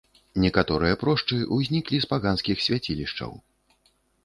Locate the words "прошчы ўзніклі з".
1.03-2.11